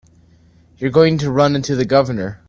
You're 0.79 0.89
going 0.89 1.19
to 1.19 1.29
run 1.31 1.55
into 1.55 1.75
the 1.75 1.85
Governor. 1.85 2.39